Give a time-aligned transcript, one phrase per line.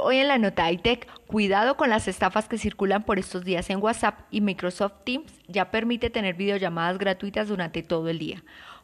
[0.00, 3.82] Hoy en la nota iTech, cuidado con las estafas que circulan por estos días en
[3.82, 8.42] WhatsApp y Microsoft Teams ya permite tener videollamadas gratuitas durante todo el día.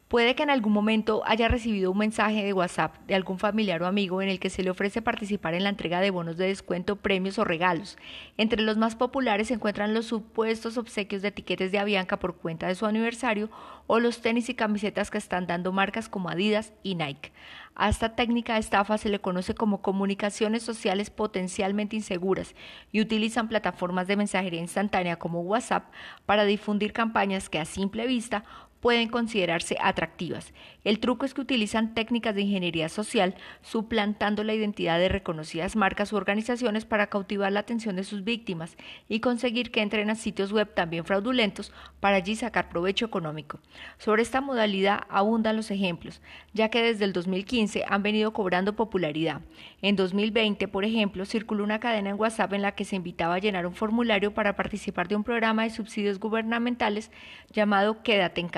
[0.08, 3.86] Puede que en algún momento haya recibido un mensaje de WhatsApp de algún familiar o
[3.86, 6.96] amigo en el que se le ofrece participar en la entrega de bonos de descuento,
[6.96, 7.98] premios o regalos.
[8.38, 12.68] Entre los más populares se encuentran los supuestos obsequios de etiquetes de Avianca por cuenta
[12.68, 13.50] de su aniversario
[13.86, 17.30] o los tenis y camisetas que están dando marcas como Adidas y Nike.
[17.74, 22.54] A esta técnica de estafa se le conoce como comunicaciones sociales potencialmente inseguras
[22.92, 25.84] y utilizan plataformas de mensajería instantánea como WhatsApp
[26.24, 28.42] para difundir campañas que a simple vista
[28.80, 30.52] pueden considerarse atractivas.
[30.84, 36.12] El truco es que utilizan técnicas de ingeniería social suplantando la identidad de reconocidas marcas
[36.12, 38.76] u organizaciones para cautivar la atención de sus víctimas
[39.08, 43.60] y conseguir que entren a sitios web también fraudulentos para allí sacar provecho económico.
[43.98, 49.42] Sobre esta modalidad abundan los ejemplos, ya que desde el 2015 han venido cobrando popularidad.
[49.82, 53.38] En 2020, por ejemplo, circuló una cadena en WhatsApp en la que se invitaba a
[53.38, 57.10] llenar un formulario para participar de un programa de subsidios gubernamentales
[57.52, 58.48] llamado Quédate en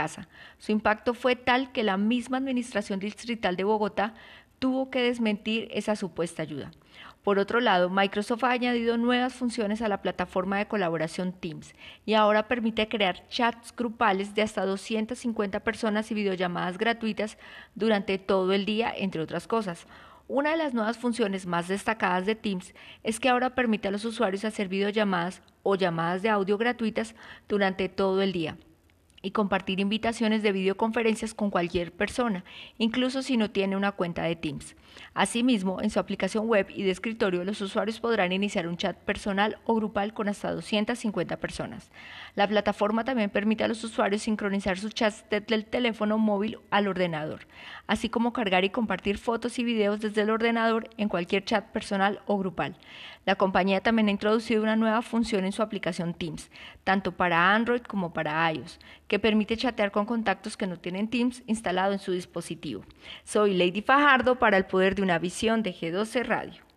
[0.59, 4.15] Su impacto fue tal que la misma Administración Distrital de Bogotá
[4.61, 6.71] tuvo que desmentir esa supuesta ayuda.
[7.25, 11.75] Por otro lado, Microsoft ha añadido nuevas funciones a la plataforma de colaboración Teams
[12.07, 17.37] y ahora permite crear chats grupales de hasta 250 personas y videollamadas gratuitas
[17.75, 19.87] durante todo el día, entre otras cosas.
[20.29, 24.05] Una de las nuevas funciones más destacadas de Teams es que ahora permite a los
[24.05, 27.15] usuarios hacer videollamadas o llamadas de audio gratuitas
[27.49, 28.57] durante todo el día
[29.23, 32.45] y compartir invitaciones de videoconferencias con cualquier persona,
[32.79, 34.77] incluso si no tiene una cuenta de Teams.
[35.15, 39.59] Asimismo, en su aplicación web y de escritorio, los usuarios podrán iniciar un chat personal
[39.65, 41.91] o grupal con hasta 250 personas.
[42.35, 46.89] La plataforma también permite a los usuarios sincronizar sus chats desde el teléfono móvil al
[46.89, 47.47] ordenador,
[47.87, 52.21] así como cargar y compartir fotos y videos desde el ordenador en cualquier chat personal
[52.27, 52.77] o grupal.
[53.27, 56.51] La compañía también ha introducido una nueva función en su aplicación Teams,
[56.85, 58.79] tanto para Android como para iOS,
[59.11, 62.85] que permite chatear con contactos que no tienen Teams instalado en su dispositivo.
[63.25, 66.70] Soy Lady Fajardo para el poder de una visión de G12 Radio.